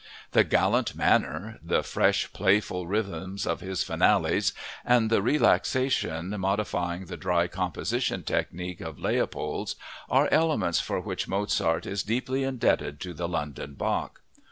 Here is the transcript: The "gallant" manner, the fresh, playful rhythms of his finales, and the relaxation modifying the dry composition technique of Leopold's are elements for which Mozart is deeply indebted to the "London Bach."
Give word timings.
The 0.31 0.43
"gallant" 0.43 0.95
manner, 0.95 1.59
the 1.61 1.83
fresh, 1.83 2.33
playful 2.33 2.87
rhythms 2.87 3.45
of 3.45 3.61
his 3.61 3.83
finales, 3.83 4.51
and 4.83 5.11
the 5.11 5.21
relaxation 5.21 6.33
modifying 6.39 7.05
the 7.05 7.17
dry 7.17 7.45
composition 7.47 8.23
technique 8.23 8.81
of 8.81 8.97
Leopold's 8.97 9.75
are 10.09 10.27
elements 10.31 10.79
for 10.79 10.99
which 10.99 11.27
Mozart 11.27 11.85
is 11.85 12.01
deeply 12.01 12.43
indebted 12.43 12.99
to 13.01 13.13
the 13.13 13.27
"London 13.29 13.75
Bach." 13.75 14.21